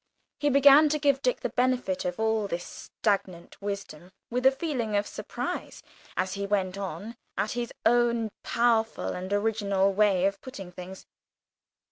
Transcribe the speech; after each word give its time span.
He 0.39 0.49
began 0.49 0.89
to 0.89 0.97
give 0.97 1.21
Dick 1.21 1.41
the 1.41 1.49
benefit 1.49 2.05
of 2.05 2.19
all 2.19 2.47
this 2.47 2.65
stagnant 3.03 3.61
wisdom, 3.61 4.11
with 4.31 4.47
a 4.47 4.51
feeling 4.51 4.95
of 4.95 5.05
surprise 5.05 5.83
as 6.17 6.33
he 6.33 6.47
went 6.47 6.75
on, 6.75 7.17
at 7.37 7.51
his 7.51 7.71
own 7.85 8.31
powerful 8.41 9.09
and 9.09 9.31
original 9.31 9.93
way 9.93 10.25
of 10.25 10.41
putting 10.41 10.71
things. 10.71 11.05